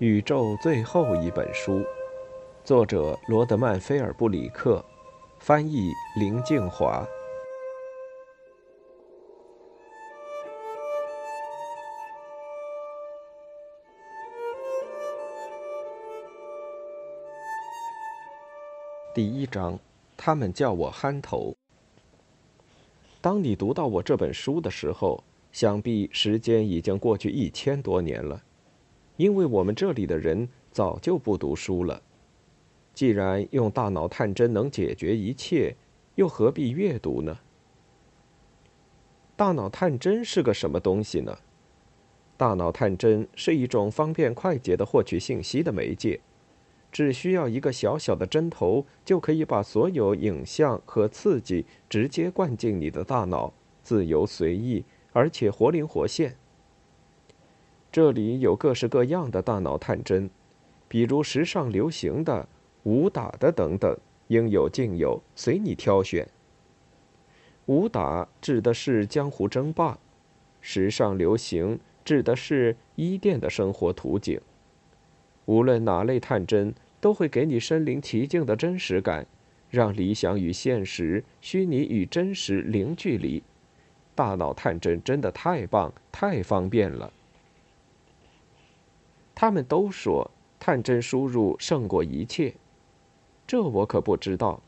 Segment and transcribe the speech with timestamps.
[0.00, 1.84] 宇宙最后一本书，
[2.62, 4.84] 作者罗德曼·菲尔布里克，
[5.40, 7.04] 翻译林静华。
[19.12, 19.76] 第一章，
[20.16, 21.52] 他们叫我憨头。
[23.20, 28.40] 当你读到我这本书的时候，想必时间已经过去一千多年了。
[29.18, 32.00] 因为我们这里的人早就不读书了。
[32.94, 35.76] 既然用大脑探针能解决一切，
[36.14, 37.38] 又何必阅读呢？
[39.36, 41.36] 大脑探针是个什么东西呢？
[42.36, 46.20] 大脑探针是一种方便快捷的获取信息的媒介，
[46.92, 56.36] 只需要一个小小的针头，就可以把所有影像和刺激直接灌进你的大脑，自由随意，而且活灵活现。
[57.90, 60.28] 这里有各式各样的大脑探针，
[60.88, 62.46] 比如时尚流行的、
[62.82, 63.96] 武打的等等，
[64.28, 66.28] 应有尽有，随你挑选。
[67.66, 69.98] 武打指的是江湖争霸，
[70.60, 74.40] 时尚流行指的是伊甸的生活图景。
[75.46, 79.26] 无论哪类探针，都会给你身临其境的真实感，
[79.70, 83.42] 让理想与现实、虚拟与真实零距离。
[84.14, 87.12] 大脑探针真的太棒，太方便了。
[89.40, 92.54] 他们都说探针输入胜过一切，
[93.46, 94.60] 这我可不知道，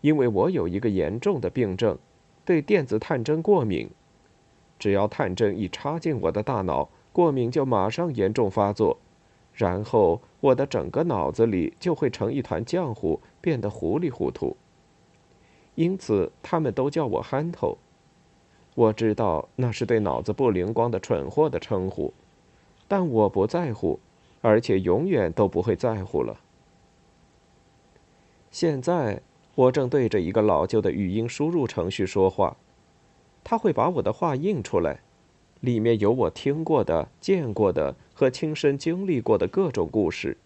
[0.00, 1.98] 因为我有一个严重的病症，
[2.44, 3.90] 对电子探针过敏。
[4.78, 8.96] 只要探针一插进我的大脑，过敏就马上严重发作，
[9.54, 14.56] 然后我的整个脑子里就会成一团浆糊，变得糊里糊涂。
[15.74, 17.76] 因此，他们都叫我憨头。
[18.76, 22.14] 我知道那是对脑子不灵光的蠢货的称呼，
[22.86, 23.98] 但我不在乎。
[24.42, 26.38] 而且永远都不会在乎了。
[28.50, 29.22] 现在
[29.54, 32.56] 我正对着一个老旧的语音输入程序说话，
[33.42, 35.00] 它会把我的话印出来，
[35.60, 40.36] 里面有我听过的、见过的和亲身经历过的各种故事。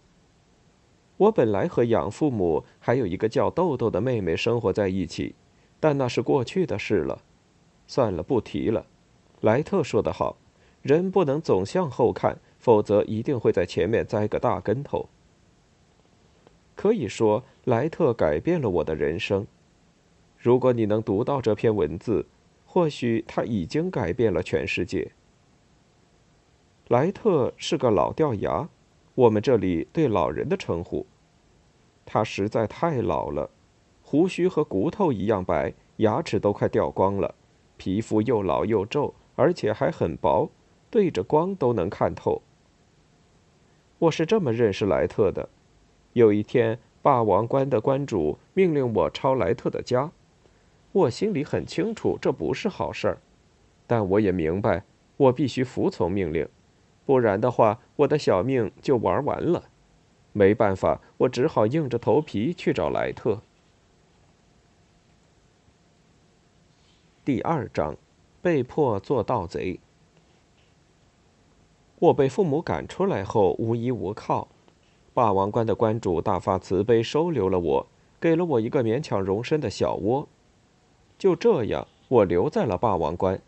[1.17, 5.35] 我本来和养父母还有一个叫豆豆的妹妹生活在一起，
[5.81, 7.23] 但那是过去的事了，
[7.87, 8.85] 算了，不提了。
[9.41, 10.37] 莱特说得好，
[10.83, 12.39] 人不能总向后看。
[12.67, 15.09] 否则一定会在前面栽个大跟头。
[16.75, 19.47] 可以说，莱特改变了我的人生。
[20.37, 22.27] 如果你能读到这篇文字，
[22.67, 25.13] 或许他已经改变了全世界。
[26.89, 28.69] 莱特是个老掉牙，
[29.15, 31.07] 我们这里对老人的称呼。
[32.05, 33.49] 他实在太老了，
[34.03, 37.33] 胡须和骨头一样白，牙齿都快掉光了，
[37.77, 40.51] 皮肤又老又皱，而且还很薄，
[40.91, 42.43] 对着光都能看透。
[43.99, 45.49] 我是这么认识莱特的。
[46.13, 50.11] 有一天，霸王关的关主命令我抄莱特的家，
[50.93, 53.19] 我心里很清楚这不是好事儿，
[53.87, 54.85] 但我也明白
[55.17, 56.47] 我必须服从命令，
[57.07, 59.65] 不然的话我的小命就玩完了。
[60.33, 63.41] 没办法，我只好硬着头皮去找莱特。
[67.25, 67.97] 第二章，
[68.43, 69.81] 被迫做盗贼。
[71.99, 74.49] 我被父母赶出来后无依无靠，
[75.15, 77.87] 霸王关的关主大发慈悲收留了我，
[78.21, 80.29] 给了我一个勉强容身的小窝。
[81.19, 83.41] 就这样，我留在了霸王关。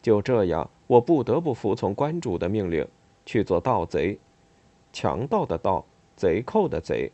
[0.00, 2.86] 就这样，我不得不服从关主的命令，
[3.26, 4.18] 去做盗贼，
[4.92, 5.84] 强盗的盗，
[6.16, 7.10] 贼寇的贼。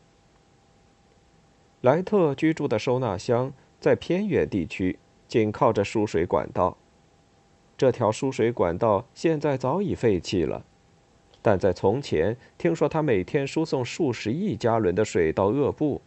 [1.80, 6.76] 莱特居住的收纳箱在偏远地区，紧靠着输水管道。
[7.76, 10.64] 这条输水管道现在早已废弃了，
[11.42, 16.00] 但在从前，听说他每天输送数十亿加仑的水到厄布，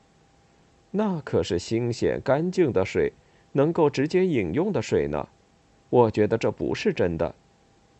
[0.91, 3.13] 那可是新鲜干净的水，
[3.51, 5.27] 能够直接饮用的水呢。
[5.91, 7.35] 我觉得这不是真的，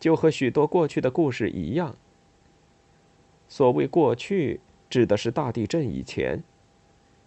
[0.00, 1.94] 就和许多过去的故事一样。
[3.48, 6.42] 所谓过去，指的是大地震以前。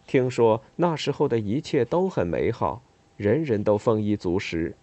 [0.05, 2.81] 听说那时候的一切都很美好，
[3.15, 4.75] 人人都丰衣足食。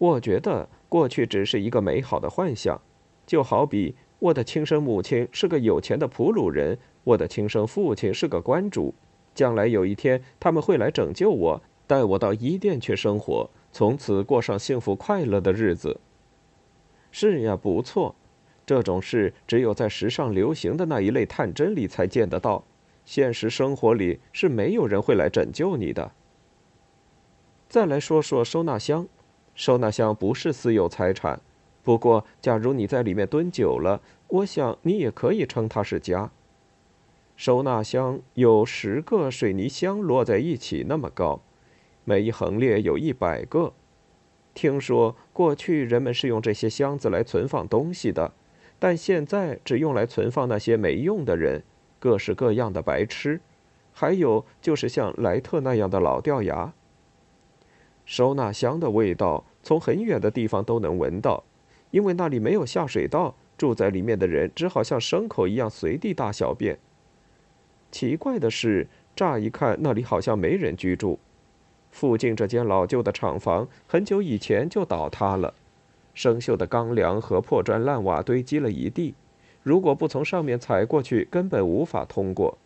[0.00, 2.80] 我觉得过去只是一个美好的幻想，
[3.26, 8.94] 就好比我的亲生母亲是个有钱的普鲁人，我的亲生父亲是个官主，
[9.34, 16.00] 将来有一天他们会来拯救我，带我到伊甸去生活，从此过上幸福快乐的日子。
[17.10, 18.14] 是呀，不错，
[18.64, 22.64] 这种事只有在时尚流行的那一类探针里才见得到，
[23.04, 26.12] 现实生活里是没有人会来拯救你的。
[27.68, 29.06] 再来说说收纳箱。
[29.60, 31.38] 收纳箱不是私有财产，
[31.82, 36.30] 不过，假如你在里面蹲久了，我想你也可以称它是家。
[37.36, 41.42] 收纳箱有十个水泥箱摞在一起那么高，
[42.04, 43.74] 每一横列有一百个。
[44.54, 48.32] 听说过去人们是用这些箱子来存放东西的，
[48.78, 51.62] 但现在只用来存放那些没用的人，
[51.98, 53.42] 各式各样的白痴，
[53.92, 56.72] 还有就是像莱特那样的老掉牙。
[58.06, 61.44] 收纳箱的味道从很远的地方都能闻到，
[61.90, 66.78] 因为那里没有下水道，住在里面的人只好像牲口一样随地大小便。
[67.90, 71.18] 奇怪的是，乍一看那里好像没人居住。
[71.90, 75.52] 附近这间老旧的厂房很久以前就倒塌了，
[76.14, 79.14] 生锈的钢梁和破砖烂瓦堆积了一地，
[79.62, 82.56] 如果不从上面踩过去，根本无法通过。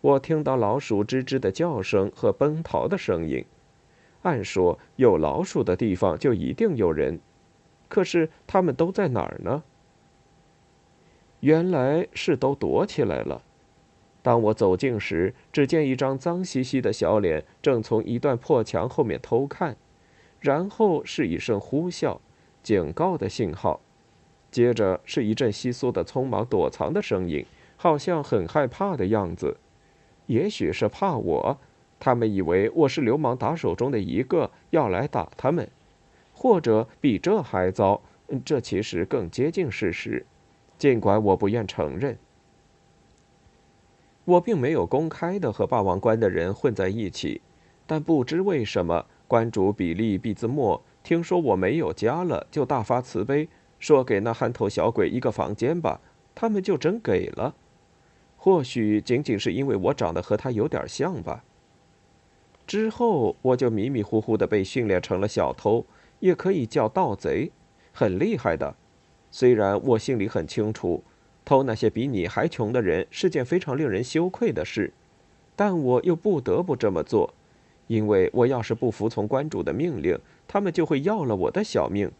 [0.00, 3.44] 我听到老鼠吱吱的叫声和奔逃的声音。
[4.22, 7.20] 按说有老鼠的地方就一定有人，
[7.88, 9.62] 可是他们都在哪儿呢？
[11.40, 13.42] 原来是都躲起来了。
[14.22, 19.76] 当我走近时，只见一张脏兮兮的小脸正从一段破墙后面偷看，
[20.38, 22.18] 然后是一声呼啸，
[22.62, 23.80] 警告的信号，
[24.52, 27.44] 接着是一阵窸窣的匆忙躲藏的声音，
[27.76, 29.56] 好像很害怕的样子。
[30.26, 31.58] 也许是怕我，
[32.04, 35.70] 他们以为我是流氓打手中的一个，要来打他们，
[36.34, 38.02] 或者比这还糟，
[38.44, 40.26] 这其实更接近事实，
[40.76, 42.18] 尽管我不愿承认。
[44.24, 47.40] 我并没有公开的和霸王关的人混在一起，
[47.86, 53.48] 但不知为什么，关主比利·毕兹莫听说我没有家了，就大发慈悲，
[53.78, 56.00] 说给那憨头小鬼一个房间吧，
[56.34, 57.54] 他们就真给了。
[58.36, 61.44] 或许仅仅是因为我长得和他有点像吧。
[62.72, 65.84] 之后我就迷迷糊糊的被训练成了小偷，
[66.20, 67.52] 也可以叫盗贼，
[67.92, 68.74] 很厉害的。
[69.30, 71.04] 虽然我心里很清楚。
[71.44, 74.90] 偷那些比你还穷的人是件非常令人羞愧的事，
[75.54, 77.34] 但我又不得不这么做，
[77.88, 82.10] 因为我要是不服从关主的命令，他们就会要了我的小命。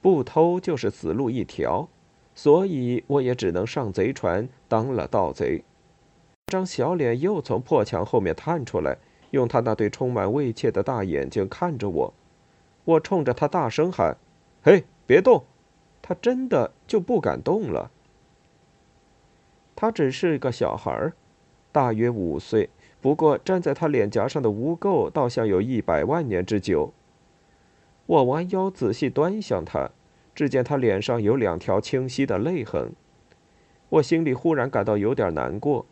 [0.00, 1.86] 不偷就是死路一条，
[2.34, 5.64] 所以我也只能上贼船当了盗贼。
[6.50, 8.98] 张小脸又从破墙后面探出来，
[9.30, 12.14] 用他那对充满畏怯的大眼睛看着我。
[12.84, 14.18] 我冲着他大声喊
[14.62, 15.44] ：“嘿，别动！”
[16.02, 17.90] 他真的就不敢动了。
[19.76, 21.12] 他只是个小孩儿，
[21.70, 22.68] 大约五岁。
[23.00, 26.92] 不过站在他脸颊上的污垢，倒像有一百万年之久。
[28.06, 29.90] 我弯腰仔细端详他，
[30.34, 32.92] 只见他脸上有两条清晰的泪痕。
[33.88, 35.86] 我心里忽然感到有点难过，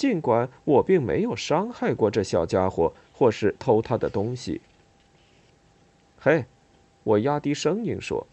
[0.00, 4.62] 尽管我并没有伤害过这小家伙，或是偷他的东西。
[6.18, 6.46] 嘿，
[7.04, 8.26] 我压低声音说。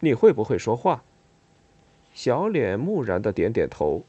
[0.00, 1.02] 你会不会说话？
[2.12, 4.02] 小脸木然的点点头。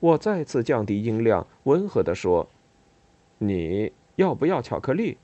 [0.00, 2.48] 我再次降低音量，温和的说
[3.38, 5.16] ：“你要不要巧克力？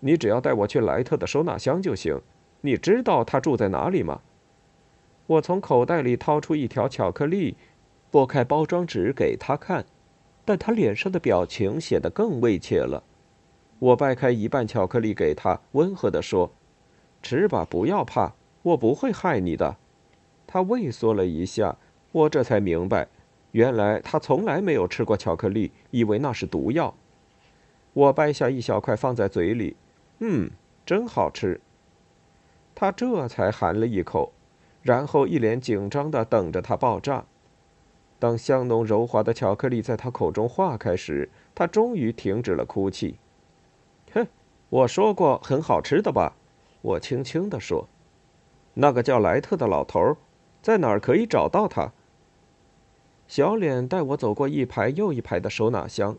[0.00, 2.20] 你只要带我去莱特的收纳箱就行。
[2.62, 4.20] 你知道他住在哪里吗？”
[5.28, 7.56] 我从口袋里掏出一条巧克力，
[8.10, 9.86] 剥开包装纸给他看，
[10.50, 13.04] 但他脸上的表情显得更畏怯了。
[13.78, 16.50] 我掰开一半巧克力给他，温和的说
[17.22, 19.76] ：“吃吧，不要怕。”我不会害你的，
[20.48, 21.76] 他畏缩了一下，
[22.10, 23.06] 我这才明白，
[23.52, 26.92] 原来他从来没有吃过巧克力，以为那是毒药。
[27.92, 29.76] 我掰下一小块放在嘴里，
[30.18, 30.50] 嗯，
[30.84, 31.60] 真好吃。
[32.74, 34.32] 他这才含了一口，
[34.82, 37.24] 然后一脸紧张的等着它爆炸。
[38.20, 43.16] 当香浓柔滑的巧克力在他口中化开时，他终于停止了哭泣。
[44.12, 44.26] 哼，
[44.68, 46.36] 我说过很好吃的吧？
[46.82, 47.88] 我轻轻地说。
[48.74, 50.16] 那个叫莱特的老头，
[50.62, 51.92] 在哪儿可以找到他？
[53.26, 56.18] 小脸带我走过一排又一排的收纳箱，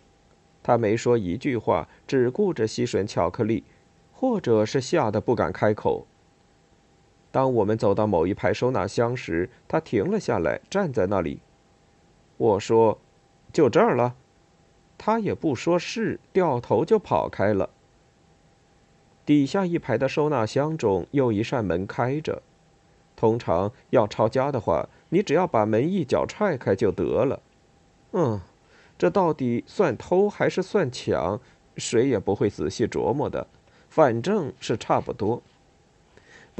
[0.64, 3.64] 他没说一句话，只顾着吸吮巧克力，
[4.12, 6.08] 或者是吓得不敢开口。
[7.30, 11.42] 当我们走到某一排收纳箱时，他停了下来，站在那里。
[12.42, 12.98] 我说
[13.54, 14.16] ：“就这儿了。”
[14.98, 17.70] 他也不说是，掉头就跑开了。
[19.24, 22.42] 底下一排的收纳箱中有一扇门开着，
[23.16, 27.40] 通常要抄家的话，你只要把门一脚踹开就得了。
[28.14, 28.42] 嗯，
[28.98, 31.40] 这到底算偷还是算抢，
[31.78, 33.46] 谁也不会仔细琢磨的，
[33.88, 35.44] 反正是差不多。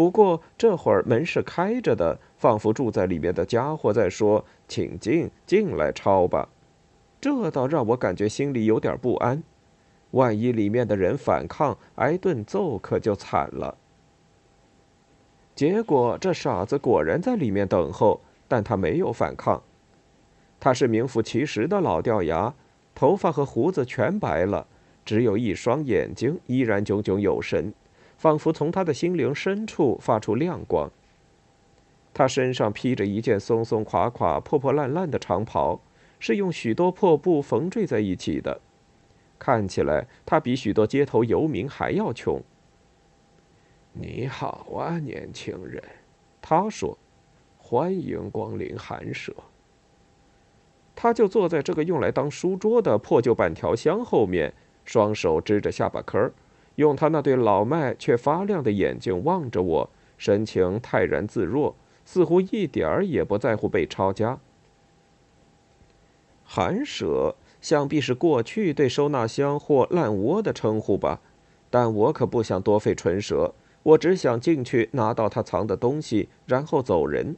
[0.02, 6.50] 不过这会儿门是开着的，仿佛住在里面的家伙在说：“请进，进来抄吧。”
[7.22, 9.44] 这倒让我感觉心里有点不安。
[10.10, 13.78] 万一里面的人反抗，挨顿揍可就惨了。
[15.54, 19.62] 结果这傻子果然在里面等候，但他没有反抗。
[20.60, 22.56] 他是名副其实的老掉牙，
[22.96, 24.66] 头发和胡子全白了，
[25.06, 27.72] 只有一双眼睛依然炯炯有神，
[28.22, 30.92] 仿佛从他的心灵深处发出亮光。
[32.14, 35.82] 他身上披着一件松松垮垮、破破烂烂的长袍，
[36.20, 38.62] 是用许多破布缝缀在一起的，
[39.40, 42.40] 看起来他比许多街头游民还要穷。
[43.92, 45.84] 你好啊，年轻人，
[46.40, 46.96] 他说
[47.58, 49.34] ：“欢迎光临寒舍。”
[50.94, 54.54] 他就坐在这个用来当书桌的破旧板条箱后面，
[54.86, 56.32] 双手支着下巴颏儿，
[56.82, 64.40] 用他那对老迈却发亮的眼睛望着我，神情泰然自若，似乎一点儿也不在乎被抄家。
[66.44, 71.20] 寒舍想必是过去对收纳箱或烂窝的称呼吧，
[71.70, 77.36] 但我可不想多费唇舌，我只想进去拿到他藏的东西，然后走人。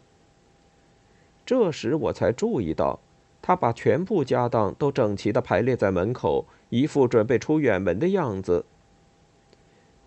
[1.46, 3.02] 这时我才注意到。
[3.46, 8.64] 他把全部家当都整齐地排列在门口，一副准备出远门的样子。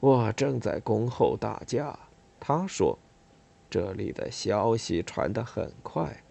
[0.01, 1.99] 我正在恭候大驾，
[2.39, 2.99] 他说
[3.71, 6.23] ：“这里的消息传得很快，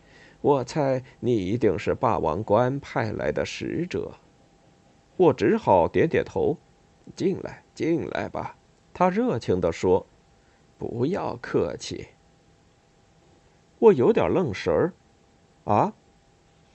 [0.42, 4.14] 我猜你一定是霸王关派来的使者。”
[5.18, 6.58] 我只好点点头。
[7.16, 8.58] 进来，进来吧，
[8.92, 10.08] 他热情地说
[10.80, 12.08] ：“不要客气。”
[13.78, 14.94] 我有点愣神儿，
[15.66, 15.94] 啊？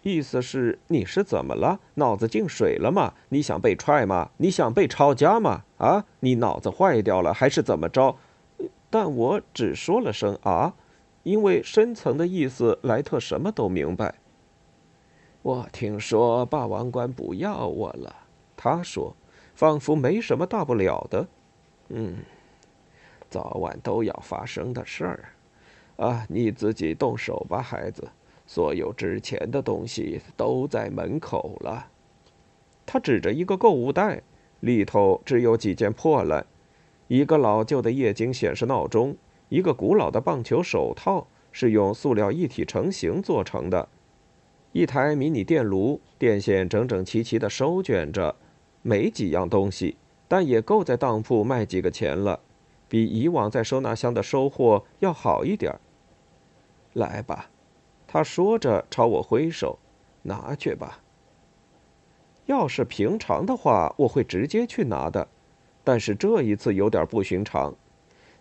[0.02, 1.78] 意思是你是怎么了？
[1.94, 3.12] 脑子进水了吗？
[3.28, 4.30] 你想被踹吗？
[4.38, 5.64] 你想被抄家吗？
[5.76, 8.16] 啊，你脑子坏掉了还是怎么着？
[8.88, 10.74] 但我只说了声啊，
[11.22, 14.14] 因为深层的意思莱特什么都明白。
[15.42, 18.14] 我听说霸王关不要我了，
[18.56, 19.14] 他说，
[19.54, 21.28] 仿佛没什么大不了的。
[21.88, 22.16] 嗯，
[23.28, 25.28] 早晚都要发生的事儿。
[25.96, 28.08] 啊，你自己动手吧，孩子。
[28.52, 31.86] 所有值钱的东西都在门口了。
[32.84, 34.22] 他指着一个购物袋，
[34.58, 36.44] 里头只有几件破烂：
[37.06, 39.16] 一个老旧的液晶显示闹钟，
[39.50, 43.88] 一个古老的棒球手套是用塑料一体成型做成的，
[44.72, 48.34] 一台迷你电炉，电线整整齐齐地收卷着。
[48.82, 52.40] 没几样东西，但也够在当铺卖几个钱了，
[52.88, 55.78] 比以往在收纳箱的收获要好一点
[56.94, 57.48] 来吧。
[58.12, 59.78] 他说着，朝我挥手
[60.22, 60.98] ：“拿去吧。”
[62.46, 65.28] 要是平常的话，我会直接去拿的，
[65.84, 67.72] 但是这一次有点不寻常。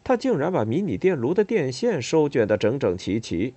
[0.04, 3.54] 他竟然把迷你电炉的电线收卷得整整齐齐，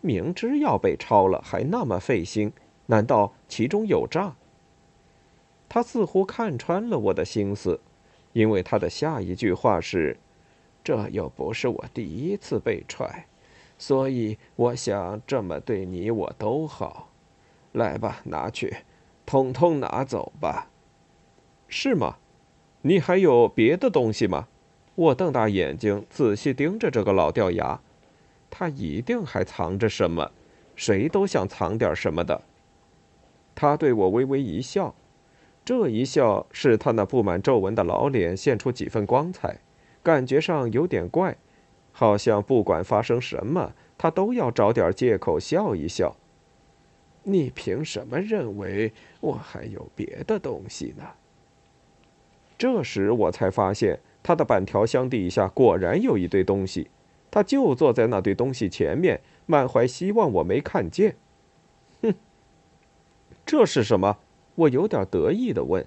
[0.00, 2.52] 明知要被抄了，还那么费心，
[2.86, 4.36] 难道其中有诈？
[5.68, 7.80] 他似乎看穿了我的心思，
[8.34, 10.16] 因为他的下一句话是
[10.84, 13.26] ：“这又不是我第一次被踹。”
[13.80, 17.08] 所以我想这么对你我都好，
[17.72, 18.76] 来吧，拿去，
[19.24, 20.68] 统统拿走吧。
[21.66, 22.18] 是吗？
[22.82, 24.48] 你还有别的东西吗？
[24.94, 27.80] 我瞪大眼睛仔细盯着这个老掉牙，
[28.50, 30.30] 他一定还藏着什么，
[30.76, 32.42] 谁都想藏点什么的。
[33.54, 34.94] 他对我微微一笑，
[35.64, 39.60] 这一笑使他那布满皱纹的老脸现出几分光彩，
[40.02, 41.38] 感觉上有点怪。
[41.92, 46.16] 好像不管发生什么，他都要找点借口笑一笑。
[47.22, 51.04] 你凭什么认为我还有别的东西呢？
[52.56, 56.90] 这时我才发现，他的板条箱底下果然有一堆东西，
[57.30, 61.16] 他就坐在那堆东西前面，满怀希望我没看见。
[62.02, 62.14] 哼，
[63.44, 64.18] 这是什么？
[64.54, 65.86] 我有点得意的问。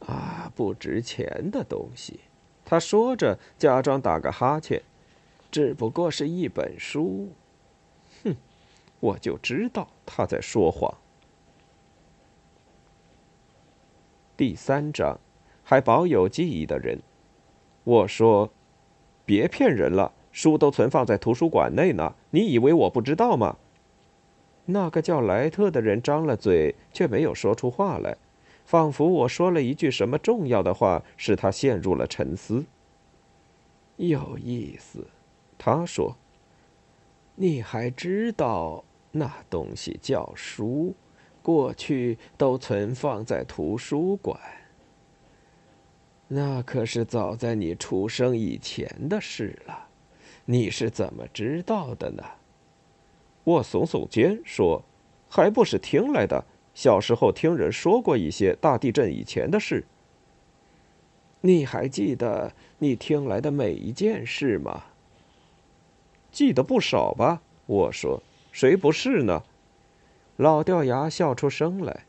[0.00, 2.20] 啊，不值钱的东西。
[2.64, 4.82] 他说着，假装打个哈欠。
[5.50, 7.30] 只不过是一本书，
[8.22, 8.36] 哼，
[9.00, 10.94] 我就知道他在说谎。
[14.36, 15.18] 第三章，
[15.64, 17.00] 还保有记忆的人。
[17.84, 18.50] 我说
[19.24, 22.14] ：“别骗人了，书都存放在图书馆内呢。
[22.30, 23.56] 你以为我不知道吗？”
[24.66, 28.18] 那个叫莱特的人张了嘴，却没有说出话来，
[28.66, 32.66] 仿佛我说了一句什么重要的话，使他陷入了沉思。
[33.96, 35.06] 有意思。
[35.58, 36.16] 他说
[37.34, 40.94] ：“你还知道那东西叫书，
[41.42, 44.40] 过去都存放在图书馆。
[46.28, 49.88] 那可是早在你出生以前的事了。
[50.44, 52.22] 你是怎么知道的呢？”
[53.44, 54.84] 我耸耸肩说
[55.28, 56.44] ：“还不是听来的。
[56.74, 59.84] 小时候听人说过一些大地震以前的事。
[61.40, 64.84] 你还记得你听来的每一件事吗？”
[66.38, 67.42] 记得不少吧？
[67.66, 69.42] 我说：“谁不是呢？”
[70.38, 72.04] 老掉牙笑出声来：“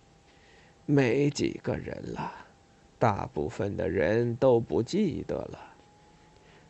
[0.85, 2.31] 没几个人了，
[2.99, 5.73] 大部分的人都不记得了。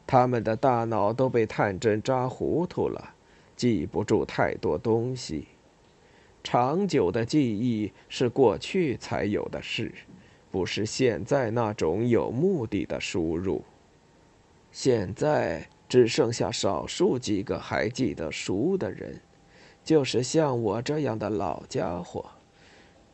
[0.07, 3.13] 他们的大脑都被探针扎糊涂了，
[3.57, 5.49] 记不住太多东西。
[6.41, 9.91] 长久的记忆是过去才有的事，
[10.49, 13.61] 不是现在那种有目的的输入。
[14.71, 19.19] 现在只剩下少数几个还记得书的人。”
[19.83, 22.23] 就是像我这样的老家伙，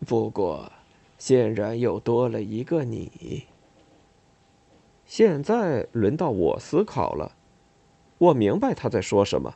[0.05, 0.69] 不过，
[1.17, 3.45] 显然又多了一个你。
[5.05, 7.31] 现在轮到我思考了，
[8.17, 9.55] 我明白他在说什么。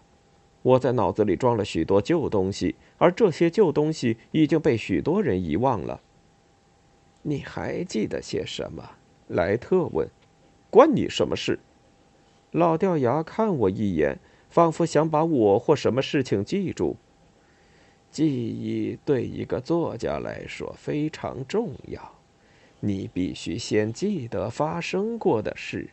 [0.62, 6.00] 我在脑子里装了许多旧东西，而这些旧东西已经被许多人遗忘了。
[7.24, 8.92] 你还记得些什么？
[9.28, 10.08] 莱特问。
[10.70, 11.60] 关你什么事？
[12.52, 14.18] 老掉牙看我一眼，
[14.50, 16.98] 仿佛想把我或什么事情记住。
[18.10, 22.16] 记忆对一个作家来说非常重要，
[22.80, 25.92] 你必须先记得发生过的事，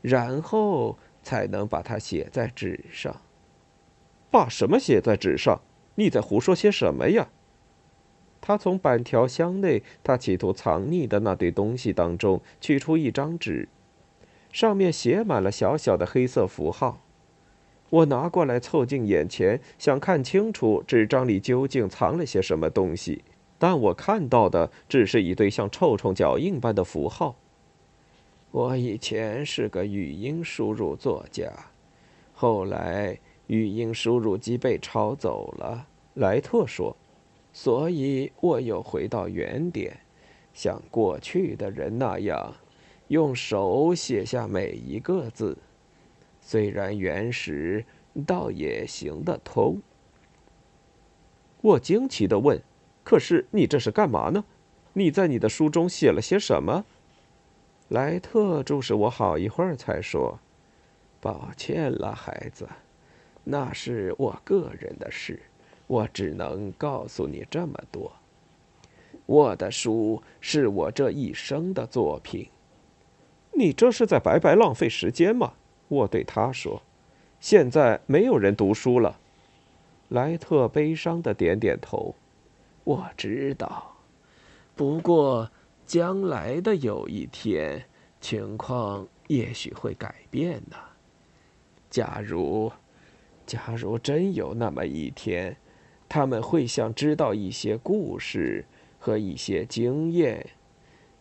[0.00, 3.20] 然后才能把它写在纸上。
[4.30, 5.60] 把什么写在纸上？
[5.96, 7.28] 你在胡说些什么呀？
[8.40, 13.68] 他从板条箱内他企图藏匿的那堆东西当中取出一张纸，
[14.52, 17.02] 上面写满了小小的黑色符号。
[17.90, 23.24] 我拿过来凑近眼前，想看清楚纸张里究竟藏了些什么东西，
[23.58, 27.36] 但我看到的只是一堆像臭虫脚印般的符号。
[28.52, 31.52] 我以前是个语音输入作家，
[32.32, 36.96] 后来语音输入机被抄走了，莱特说，
[37.52, 39.96] 所以我又回到原点，
[40.52, 42.54] 像过去的人那样，
[43.10, 45.58] 用手写下每一个字。
[46.40, 47.84] 虽然原始，
[48.24, 49.82] 倒也行得通。
[51.60, 52.62] 我惊奇的问
[53.02, 54.44] ：“可是你这是干嘛呢？
[54.92, 56.84] 你在你的书中写了些什么？”
[57.90, 60.38] 莱特注视我好一会儿，才说
[61.20, 62.68] ：“抱歉了，孩子，
[63.42, 65.42] 那是我个人的事，
[65.88, 68.12] 我只能告诉你这么多。
[69.26, 72.48] 我的书是我这一生的作品。
[73.60, 75.52] 你这是在白白浪费时间吗？”
[75.88, 76.82] 我对他说
[77.38, 79.20] ：“现在没有人读书了。”
[80.08, 82.14] 莱特悲伤的点点头。
[82.82, 83.94] 我知道，
[84.74, 85.50] 不过
[85.86, 87.84] 将来的有一天，
[88.20, 90.76] 情况也许会改变呢。
[91.88, 92.72] 假如，
[93.46, 95.56] 假如真有那么一天，
[96.08, 98.64] 他们会想知道一些故事
[98.98, 100.50] 和一些经验，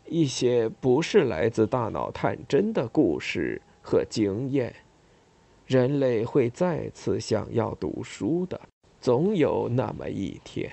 [0.10, 3.62] 一些不是来自大脑探针的故事。
[3.82, 4.76] 和经验，
[5.65, 8.60] 人类会再次想要读书的，
[9.02, 10.72] 总有那么一天。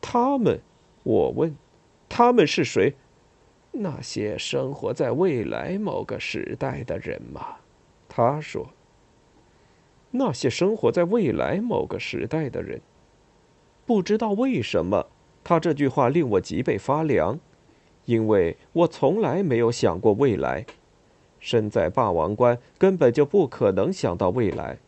[0.00, 0.60] 他们，
[1.02, 1.56] 我问，
[2.08, 2.94] 他们是谁？
[3.72, 7.56] 那些生活在未来某个时代的人吗？
[8.08, 8.70] 他说。
[10.12, 12.80] 那些生活在未来某个时代的人，
[13.84, 15.08] 不知道为什么，
[15.42, 17.40] 他这句话令我脊背发凉，
[18.06, 20.64] 因为我从来没有想过未来。
[21.38, 24.78] 身在霸王关，根本就不可能想到未来。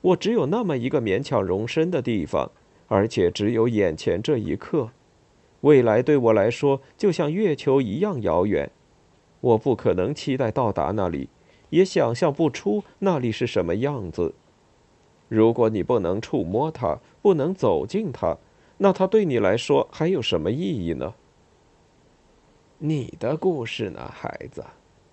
[0.00, 2.50] 我只有那么一个勉强容身的地方，
[2.88, 4.90] 而且只有眼前这一刻。
[5.60, 8.70] 未来对我来说，就像月球一样遥远。
[9.40, 11.28] 我不可能期待到达那里，
[11.70, 14.34] 也想象不出那里是什么样子。
[15.28, 18.38] 如果你不能触摸它，不能走近它，
[18.78, 21.14] 那它对你来说还有什么意义呢？
[22.78, 24.62] 你的故事呢，孩子？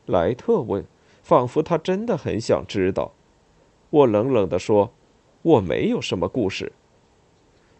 [0.06, 0.86] 莱特问，
[1.21, 3.13] 仿佛他真的很想知道。
[3.89, 4.91] 我冷冷地说
[5.43, 6.73] ：“我没有什么故事。”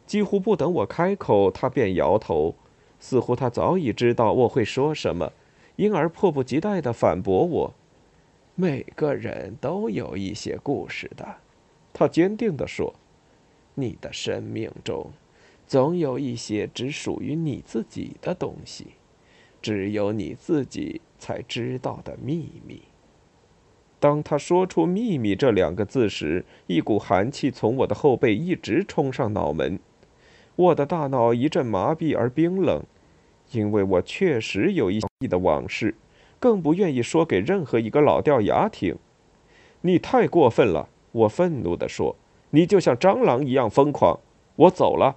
[0.08, 2.56] 几乎不等我开口，他便摇头，
[2.98, 5.34] 似乎他早已知道我会说什么，
[5.76, 7.74] 因而迫不及待地反驳我
[8.56, 11.28] ：“每个人都有一些故事的。”
[11.92, 12.94] 他坚定地说
[13.76, 15.12] ：“你的生命中，
[15.68, 18.88] 总有一些只属于你自己的东西，
[19.64, 22.82] 只有你自己。”才知道的秘密。
[23.98, 29.80] 当他说出“秘密”这两个字时，一股寒气从我的后背一直冲上脑门，
[30.58, 32.84] 我的大脑一阵麻痹而冰冷，
[33.54, 35.96] 因为我确实有一些的往事，
[36.42, 38.98] 更不愿意说给任何一个老掉牙听。
[39.80, 40.90] 你太过分了！
[41.14, 42.18] 我愤怒地说
[42.52, 44.20] ：“你就像蟑螂一样疯狂。”
[44.58, 45.16] 我走了。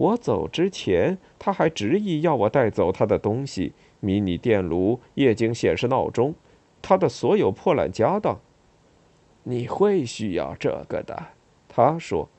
[0.00, 3.74] 我走之前，他还执意要我带走他的东西。
[4.00, 6.34] 迷你电炉、液晶显示闹钟，
[6.80, 8.40] 他的所有破烂家当。
[9.42, 11.26] 你会需要这个的，
[11.68, 12.30] 他说。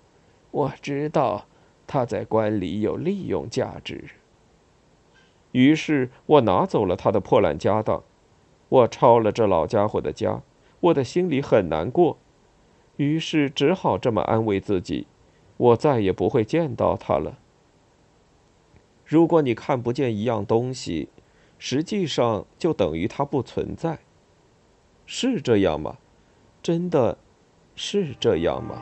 [0.49, 1.45] 我知道，
[1.85, 4.05] 他在关里有利用价值。
[5.51, 8.01] 于是我拿走了他的破烂家当，
[8.69, 10.41] 我抄了这老家伙的家，
[10.79, 12.17] 我的心里很难过。
[12.97, 15.05] 于是只好这么安慰自己：
[15.57, 17.37] 我再也不会见到他了。
[19.11, 21.09] 如果你看不见一样东西，
[21.59, 23.99] 实际上就等于它不存在。
[25.05, 25.97] 是这样吗？
[26.63, 27.17] 真的，
[27.75, 28.81] 是这样吗？